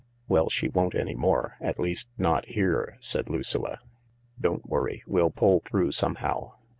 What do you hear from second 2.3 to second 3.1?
here,"